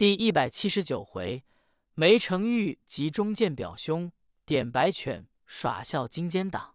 [0.00, 1.44] 第一百七十九回，
[1.92, 4.10] 梅成玉及中见表兄，
[4.46, 6.74] 点白犬耍笑金肩党。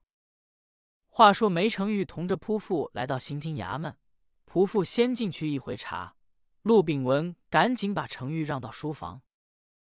[1.08, 3.98] 话说梅成玉同着仆妇来到刑庭衙门，
[4.46, 6.16] 仆妇先进去一回茶，
[6.62, 9.24] 陆炳文赶紧把成玉让到书房。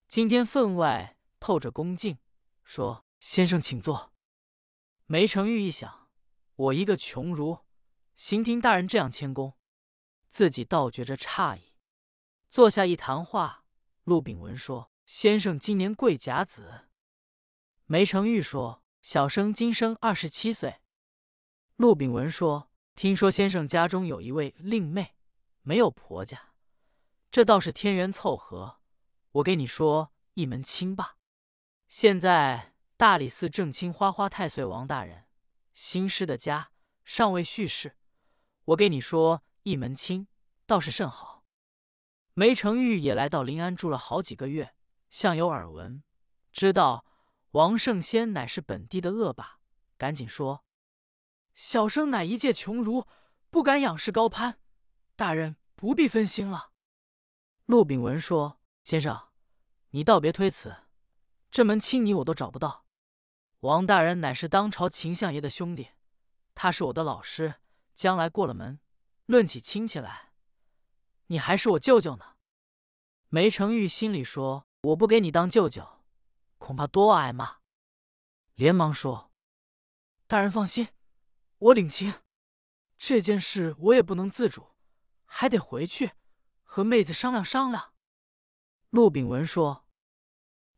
[0.08, 2.18] 今天分外透着恭敬，
[2.64, 4.14] 说：“先生请坐。”
[5.06, 6.10] 梅成玉一想，
[6.56, 7.60] 我一个穷儒，
[8.16, 9.54] 刑庭大人这样谦恭。
[10.28, 11.74] 自己倒觉着诧异，
[12.58, 13.66] 坐下一谈话。
[14.04, 16.88] 陆炳文说：“先生今年贵甲子？”
[17.86, 20.82] 梅成玉说：“小生今生二十七岁。”
[21.78, 25.14] 陆炳文说：“听说先生家中有一位令妹，
[25.62, 26.54] 没有婆家，
[27.30, 28.80] 这倒是天缘凑合。
[29.34, 31.18] 我给你说一门亲吧。
[31.88, 35.26] 现在大理寺正卿花花太岁王大人
[35.76, 36.72] 新师的家
[37.06, 37.98] 尚未续世，
[38.66, 40.28] 我给你说。”一门亲
[40.66, 41.37] 倒是甚好。
[42.40, 44.76] 梅成玉也来到临安住了好几个月，
[45.10, 46.04] 向有耳闻，
[46.52, 47.04] 知道
[47.54, 49.58] 王圣先乃是本地的恶霸，
[49.98, 50.64] 赶紧说
[51.56, 53.08] ：“小生乃一介穷儒，
[53.50, 54.60] 不敢仰视高攀，
[55.16, 56.70] 大人不必分心了。”
[57.66, 59.30] 陆炳文说：“先生，
[59.90, 60.76] 你倒别推辞，
[61.50, 62.86] 这门亲你我都找不到。
[63.62, 65.88] 王大人乃是当朝秦相爷的兄弟，
[66.54, 67.56] 他是我的老师，
[67.96, 68.80] 将来过了门。”
[69.26, 70.27] 论起亲戚来，
[71.28, 72.36] 你还是我舅舅呢。
[73.30, 76.04] 梅成玉心里说：“我不给你当舅舅，
[76.58, 77.60] 恐怕多挨骂。”
[78.56, 79.32] 连忙说
[80.28, 80.88] ：“大人放心，
[81.58, 82.14] 我领情。
[82.98, 84.76] 这件事我也不能自主，
[85.26, 86.12] 还得回去
[86.64, 87.94] 和妹子商量商量。”
[88.90, 89.86] 陆炳文说：“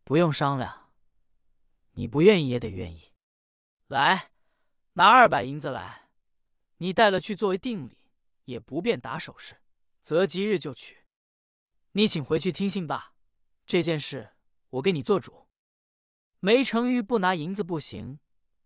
[0.03, 0.91] 不用商量，
[1.91, 3.13] 你不愿意也得愿意。
[3.87, 4.31] 来，
[4.93, 6.09] 拿二百银子来，
[6.77, 7.97] 你带了去作为定礼。”
[8.49, 9.61] 也不便打手势，
[10.01, 11.05] 择吉日就取。
[11.91, 13.13] 你请回去听信罢。
[13.65, 14.33] 这件事
[14.69, 15.47] 我给你做主。
[16.39, 18.19] 梅成玉不拿银子不行，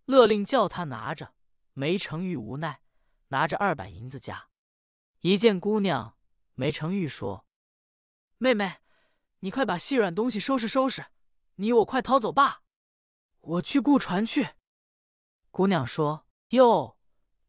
[0.06, 1.34] 勒令叫他拿着。
[1.74, 2.82] 梅成玉无奈，
[3.30, 4.50] 拿着二百银子家。
[5.22, 6.18] 一见姑娘，
[6.54, 7.48] 梅成玉说
[8.38, 8.80] ：“妹妹，
[9.40, 11.08] 你快把细软东西收拾收拾，
[11.56, 12.62] 你我快逃走吧。
[13.40, 14.50] 我去雇船去。”
[15.50, 17.00] 姑娘说：“哟，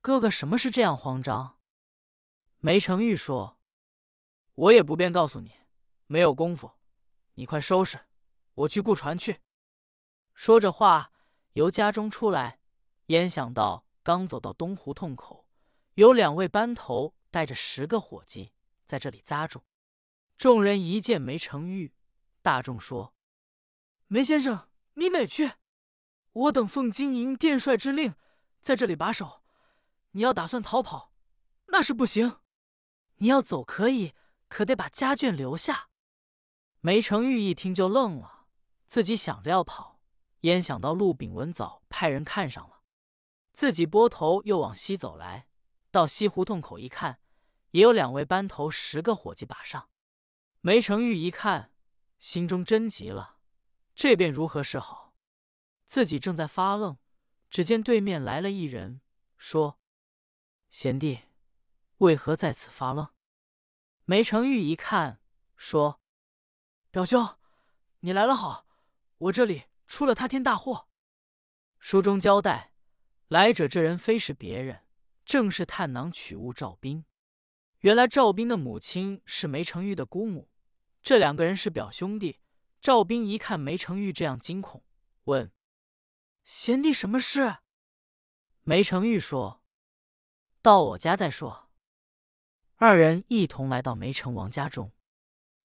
[0.00, 1.58] 哥哥什么事这样慌张？”
[2.60, 3.58] 梅成玉说
[4.54, 5.52] ：“我也不便告诉你，
[6.06, 6.70] 没有功夫。
[7.34, 7.98] 你快收拾，
[8.54, 9.40] 我去雇船去。”
[10.34, 11.12] 说着话，
[11.52, 12.60] 由家中出来，
[13.06, 15.46] 焉想到刚走到东胡同口，
[15.94, 18.52] 有两位班头带着十个伙计
[18.86, 19.62] 在这里扎住。
[20.36, 21.94] 众人一见梅成玉，
[22.42, 23.14] 大众说
[24.06, 25.52] ：“梅先生，你哪去？
[26.32, 28.14] 我等奉金银殿帅之令，
[28.60, 29.42] 在这里把守。
[30.12, 31.12] 你要打算逃跑，
[31.66, 32.40] 那是不行。”
[33.18, 34.12] 你要走可以，
[34.54, 35.88] 可得把家眷留下。
[36.78, 38.46] 梅成玉一听就愣了，
[38.86, 40.00] 自己想着要跑，
[40.42, 42.84] 焉想到陆炳文早派人看上了，
[43.52, 45.48] 自己拨头又往西走来，
[45.90, 47.18] 到西胡同口一看，
[47.72, 49.90] 也有两位班头十个伙计把上。
[50.60, 51.72] 梅成玉一看，
[52.20, 53.38] 心中真急了，
[53.96, 55.16] 这便如何是好？
[55.84, 56.96] 自己正在发愣，
[57.50, 59.00] 只见对面来了一人，
[59.36, 59.80] 说
[60.70, 61.22] ：“贤弟。”
[61.98, 63.08] 为何在此发愣？
[64.06, 65.18] 梅成玉一看，
[65.56, 65.98] 说
[66.92, 67.38] ：“表兄，
[68.00, 68.66] 你来了好，
[69.16, 70.88] 我这里出了塌天大祸。”
[71.80, 72.74] 书中交代，
[73.28, 74.84] 来者这人非是别人，
[75.24, 77.06] 正是探囊取物赵斌。
[77.78, 80.50] 原来赵斌的母亲是梅成玉的姑母，
[81.02, 82.40] 这两个人是表兄弟。
[82.82, 84.84] 赵斌一看梅成玉这样惊恐，
[85.24, 85.50] 问
[86.44, 87.56] ：“贤弟什么事？”
[88.64, 89.62] 梅成玉说
[90.60, 91.62] ：“到我家再说。”
[92.86, 94.92] 二人一同来到梅成王家中。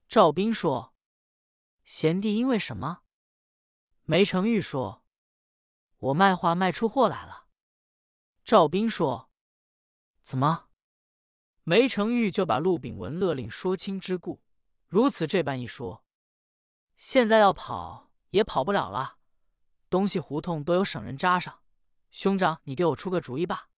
[0.08, 0.94] 赵斌说
[1.84, 3.02] ：“贤弟因为什么？”
[4.04, 5.04] 梅成玉说
[6.00, 7.44] ：“我卖画卖出货来了。”
[8.42, 9.30] 赵斌说
[10.24, 10.70] ：“怎么？”
[11.62, 14.40] 梅成玉就把陆炳文勒令说清之故。
[14.88, 16.02] 如此这般一说，
[16.96, 19.18] 现在要跑也跑不了了。
[19.90, 21.60] 东西胡同都有省人扎上。
[22.10, 23.68] 兄长，你给我出个主意吧。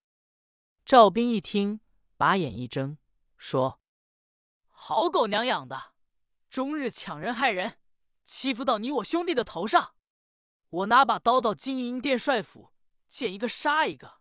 [0.84, 1.80] 赵斌一听，
[2.16, 2.96] 把眼一睁。
[3.42, 3.80] 说
[4.70, 5.94] ：“好狗娘养的，
[6.48, 7.76] 终日抢人害人，
[8.22, 9.96] 欺负到你我兄弟的头上。
[10.70, 12.72] 我拿把刀到金银殿帅府，
[13.08, 14.20] 见一个杀一个，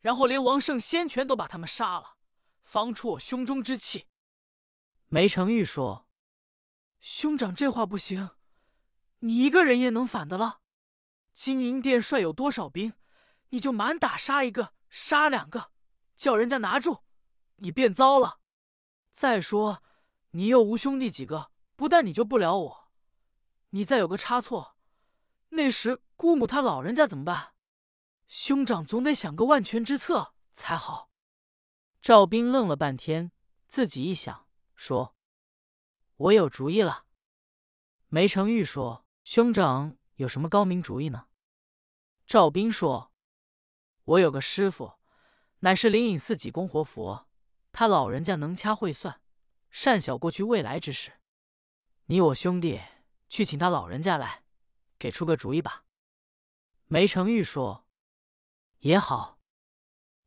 [0.00, 2.18] 然后连王圣先权都把他们杀了，
[2.62, 4.06] 方出我胸中之气。”
[5.08, 6.06] 梅成玉说
[7.00, 8.32] ：“兄长这话不行，
[9.20, 10.60] 你一个人也能反的了。
[11.32, 12.92] 金银殿帅有多少兵，
[13.48, 15.72] 你就满打杀一个，杀两个，
[16.14, 17.02] 叫人家拿住，
[17.56, 18.40] 你便糟了。”
[19.18, 19.82] 再说，
[20.30, 22.90] 你又无兄弟几个，不但你救不了我，
[23.70, 24.76] 你再有个差错，
[25.48, 27.54] 那时姑母她老人家怎么办？
[28.28, 31.10] 兄长总得想个万全之策才好。”
[32.00, 33.32] 赵斌愣了半天，
[33.66, 35.16] 自己一想，说
[36.14, 37.04] ：“我有主意了。”
[38.06, 41.26] 梅成玉说：“兄长有什么高明主意呢？”
[42.24, 43.10] 赵斌说
[44.04, 44.92] ：“我有个师傅，
[45.58, 47.26] 乃是灵隐寺济公活佛，
[47.72, 49.20] 他老人家能掐会算，
[49.70, 51.20] 善晓过去未来之事。
[52.06, 52.80] 你我兄弟
[53.28, 54.44] 去请他老人家来，
[54.98, 55.84] 给出个主意吧。”
[56.86, 57.86] 梅成玉说
[58.80, 59.38] ：“也好。”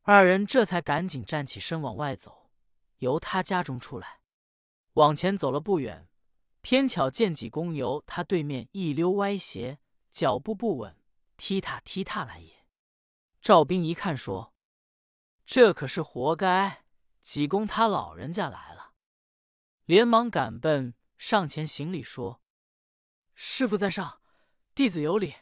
[0.04, 2.50] 二人这才赶紧站起身往外走，
[2.98, 4.22] 由他家中出来，
[4.94, 6.08] 往前走了不远，
[6.62, 9.80] 偏巧见济公由他对面一溜歪斜，
[10.10, 10.98] 脚步不稳。
[11.38, 12.68] 踢踏踢踏来也，
[13.42, 14.54] 赵斌一看说
[15.44, 16.81] ：“这可是活该，
[17.22, 18.94] 济公他老人家来了。”
[19.86, 22.42] 连忙赶奔上前行礼说
[23.36, 24.22] ：“师傅在上，
[24.74, 25.36] 弟子有礼，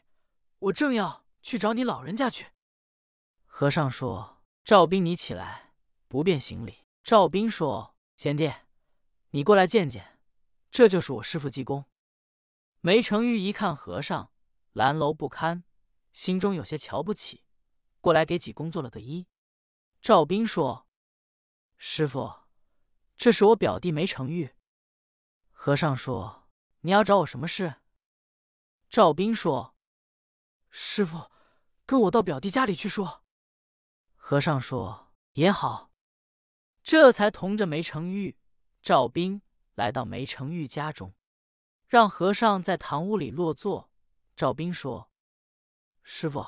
[0.58, 2.48] 我正要去找你老人家去。”
[3.44, 5.74] 和尚说：“赵斌，你起来，
[6.08, 8.52] 不便行礼。”赵斌说：“贤弟，
[9.30, 10.18] 你过来见见，
[10.70, 11.84] 这就是我师傅济公。”
[12.80, 14.32] 梅成玉一看和尚
[14.72, 15.64] 蓝楼不堪。
[16.12, 17.44] 心中有些瞧不起，
[18.00, 19.26] 过来给济公做了个揖。
[20.00, 20.88] 赵斌说
[21.82, 22.30] ：“师傅，
[23.16, 24.54] 这是我表弟梅成玉。”
[25.50, 26.46] 和尚说
[26.80, 27.76] ：“你要找我什么事？”
[28.90, 29.74] 赵斌说
[30.68, 31.30] ：“师傅，
[31.86, 33.24] 跟我到表弟家里去说。”
[34.14, 35.90] 和尚说：“也好。”
[36.84, 38.38] 这才同着梅成玉、
[38.82, 39.40] 赵斌
[39.74, 41.14] 来到梅成玉家中，
[41.86, 43.90] 让和尚在堂屋里落座。
[44.36, 45.10] 赵斌说。
[46.02, 46.46] 师傅，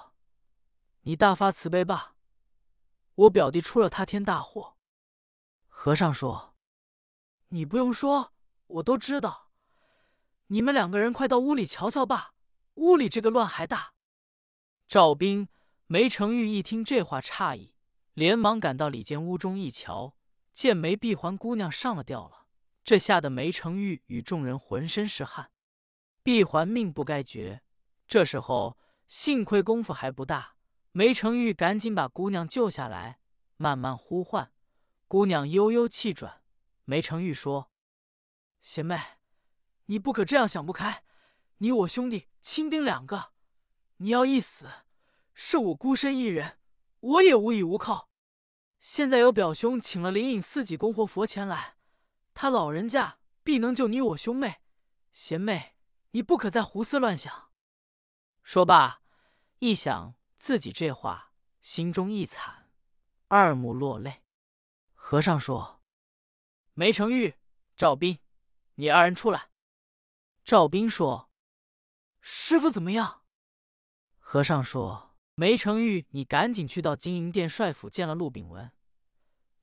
[1.00, 2.16] 你大发慈悲吧！
[3.14, 4.76] 我表弟出了他天大祸。
[5.84, 6.54] 和尚说
[7.50, 8.32] ：“你不用说，
[8.68, 9.50] 我都知道。
[10.46, 12.34] 你们两个人快到屋里瞧瞧吧，
[12.74, 13.92] 屋里这个乱还大。”
[14.86, 15.48] 赵斌、
[15.88, 17.74] 梅成玉一听这话，诧异，
[18.14, 20.14] 连忙赶到里间屋中一瞧，
[20.52, 22.46] 见梅碧环姑娘上了吊了。
[22.84, 25.50] 这吓得梅成玉与众人浑身是汗。
[26.22, 27.60] 碧环命不该绝，
[28.06, 28.78] 这时候。
[29.08, 30.54] 幸亏功夫还不大，
[30.92, 33.18] 梅成玉赶紧把姑娘救下来，
[33.56, 34.51] 慢慢呼唤。
[35.12, 36.40] 姑娘悠悠气转。
[36.84, 37.70] 梅成玉说
[38.62, 38.98] ：“贤妹，
[39.84, 41.04] 你不可这样想不开。
[41.58, 43.34] 你我兄弟亲丁两个，
[43.98, 44.70] 你要一死，
[45.34, 46.58] 是我孤身一人，
[47.00, 48.08] 我也无依无靠。
[48.80, 51.76] 现在有表兄请了灵隐寺济公活佛前来，
[52.32, 54.62] 他老人家必能救你我兄妹。
[55.12, 55.76] 贤妹，
[56.12, 57.50] 你不可再胡思乱想。”
[58.42, 59.02] 说罢。
[59.58, 62.70] 一想自己这话，心中一惨，
[63.28, 64.21] 二目落泪。
[65.04, 65.82] 和尚说
[66.72, 67.34] ：“梅成玉、
[67.76, 68.20] 赵斌，
[68.76, 69.50] 你二人出来。”
[70.42, 71.28] 赵斌说
[72.22, 73.24] ：“师傅怎么样？”
[74.16, 78.70] 和尚说：“梅成玉，你赶紧去到金银殿帅府见了陆炳文，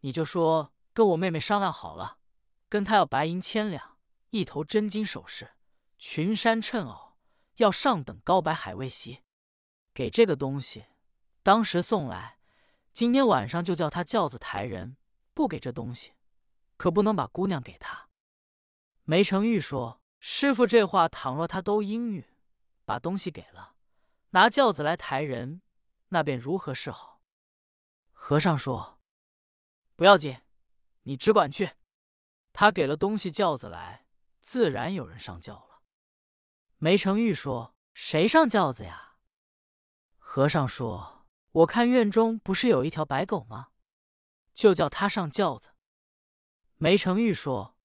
[0.02, 2.20] 你就说跟我妹妹商量好了，
[2.68, 3.98] 跟他要白银千两，
[4.32, 5.54] 一头真金首饰，
[5.98, 7.14] 群山衬袄，
[7.56, 9.24] 要上等高白海味席。”
[9.96, 10.86] 给这个东西，
[11.42, 12.38] 当时送来，
[12.94, 14.98] 今天晚上就叫他轿子抬人。
[15.40, 16.12] 不给这东西，
[16.76, 18.10] 可不能把姑娘给他。
[19.06, 22.26] 梅成玉说：“师傅这话，倘若他都应允，
[22.84, 23.74] 把东西给了，
[24.32, 25.62] 拿轿子来抬人，
[26.10, 27.22] 那便如何是好？”
[28.12, 29.00] 和尚说
[29.96, 30.42] ：“不要紧，
[31.04, 31.72] 你只管去。
[32.52, 34.06] 他给了东西，轿子来，
[34.42, 35.84] 自然有人上轿了。”
[36.80, 39.16] 梅成玉说：“谁上轿子呀？”
[40.20, 41.26] 和尚说
[41.64, 43.70] ：“我看院中不是有一条白狗吗？
[44.60, 45.70] 就叫他上轿子。”
[46.76, 47.78] 梅成玉说：“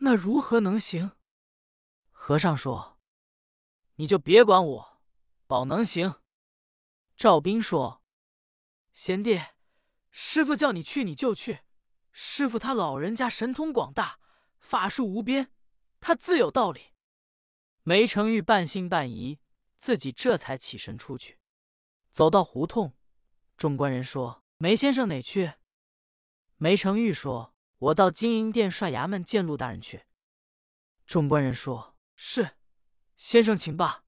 [0.00, 1.12] 那如何能行？”
[2.10, 2.98] 和尚说
[3.96, 5.02] ：“你就别管我，
[5.46, 6.22] 保能行。”
[7.14, 8.02] 赵斌说
[8.92, 9.38] ：“贤弟，
[10.10, 11.60] 师傅叫你去你就去。
[12.12, 14.18] 师傅他老人家神通广大，
[14.58, 15.52] 法术无边，
[16.00, 16.94] 他自有道理。”
[17.84, 19.38] 梅成玉半信半疑，
[19.76, 21.38] 自己这才起身出去。
[22.10, 22.96] 走到胡同，
[23.58, 25.52] 众官人说：“梅先生哪去？”
[26.56, 30.04] 梅成玉说：“我到金银殿帅衙门见陆大人去。”
[31.06, 32.56] 众官人说：“是，
[33.16, 34.04] 先生请吧。”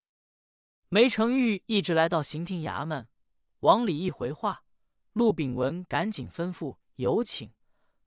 [0.89, 3.09] 梅成玉一直来到刑庭衙门，
[3.61, 4.65] 往里一回话，
[5.13, 7.53] 陆炳文赶紧吩咐有请，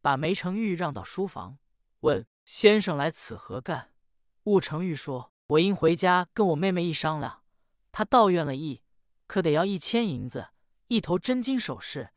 [0.02, 1.58] 把梅成玉让到书房，
[2.00, 3.92] 问：“先生来此何干？”
[4.44, 7.44] 陆成玉说：“我因回家跟我妹妹一商量，
[7.92, 8.82] 她倒愿了意。”
[9.28, 10.48] 可得要一千银子，
[10.88, 12.10] 一头真金首饰，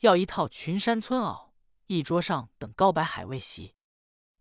[0.00, 1.47] 要一套群山村袄，
[1.88, 3.74] 一桌上等高白海味席。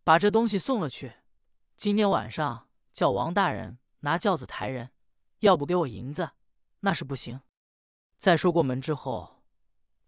[0.04, 1.16] 把这东西送了去，
[1.76, 4.92] 今天晚上叫王大人拿轿子抬人，
[5.40, 6.32] 要不给我银子，
[6.82, 7.42] 那是不行。
[8.18, 9.37] 再说过门之后。